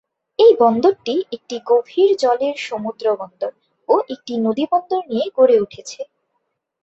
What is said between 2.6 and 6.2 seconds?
সমুদ্র বন্দর ও একটি নদী বন্দর নিয়ে গড়ে উঠেছে।